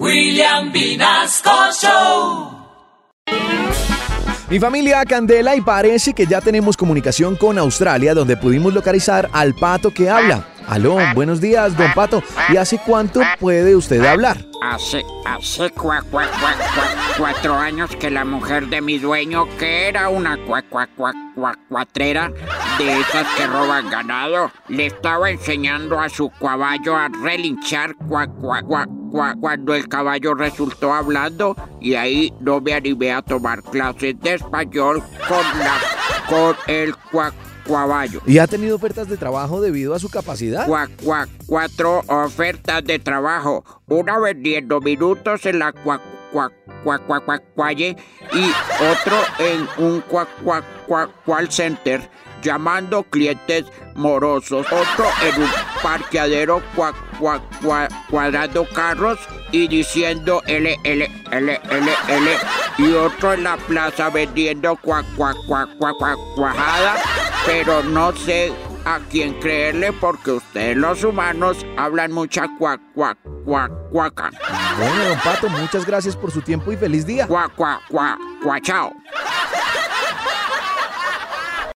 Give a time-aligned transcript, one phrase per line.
[0.00, 1.50] William Vinasco
[1.80, 2.50] Show.
[4.50, 9.54] Mi familia Candela y parece que ya tenemos comunicación con Australia donde pudimos localizar al
[9.54, 10.48] pato que habla.
[10.66, 12.22] Aló, buenos días, don Pato.
[12.48, 14.38] ¿Y hace cuánto puede usted hablar?
[14.62, 19.88] Hace, hace cua, cua, cua, cua- cuatro años que la mujer de mi dueño, que
[19.88, 22.30] era una cua, cua, cua, cua- cuatrera
[22.78, 28.62] de esas que roban ganado, le estaba enseñando a su caballo a relinchar cua, cua,
[28.62, 29.03] cua, cua-
[29.40, 35.02] cuando el caballo resultó hablando y ahí no me animé a tomar clases de español
[35.28, 35.78] con, la,
[36.28, 37.32] con el cua,
[37.66, 38.20] caballo.
[38.26, 40.66] ¿Y ha tenido ofertas de trabajo debido a su capacidad?
[40.66, 43.64] Cua- cua- cuatro ofertas de trabajo.
[43.86, 46.00] Una vendiendo minutos en la cua,
[46.32, 46.50] cua,
[46.82, 47.96] cua, cua, cua- calle
[48.32, 48.50] y
[48.84, 52.10] otro en un cua, cua, cua- call center
[52.42, 54.66] llamando clientes morosos.
[54.66, 55.48] Otro en un
[55.82, 59.18] parqueadero cua, cua- cua- cuadrando carros
[59.52, 62.30] y diciendo L, L, L, L, L.
[62.78, 66.96] Y otro en la plaza vendiendo cua, cua, cua, cua, cua- cuajada.
[67.46, 68.52] Pero no sé
[68.84, 74.30] a quién creerle porque ustedes los humanos hablan mucha cua, cua, cua, cuaca.
[74.78, 77.26] Bueno, don Pato, muchas gracias por su tiempo y feliz día.
[77.26, 78.92] Cua, cua, cua, cua, chao.